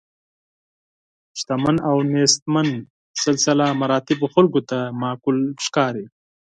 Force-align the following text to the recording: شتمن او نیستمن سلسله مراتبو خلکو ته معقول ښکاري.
شتمن 1.39 1.75
او 1.89 1.97
نیستمن 2.13 2.67
سلسله 3.25 3.65
مراتبو 3.81 4.25
خلکو 4.33 4.59
ته 4.69 4.79
معقول 5.01 5.37
ښکاري. 5.65 6.05